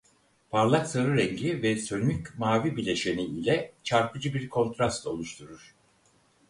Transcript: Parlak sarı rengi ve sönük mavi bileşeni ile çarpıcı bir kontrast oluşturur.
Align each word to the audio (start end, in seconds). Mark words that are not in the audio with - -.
Parlak 0.51 0.87
sarı 0.87 1.17
rengi 1.17 1.63
ve 1.63 1.75
sönük 1.77 2.39
mavi 2.39 2.77
bileşeni 2.77 3.21
ile 3.23 3.71
çarpıcı 3.83 4.33
bir 4.33 4.49
kontrast 4.49 5.07
oluşturur. 5.07 5.75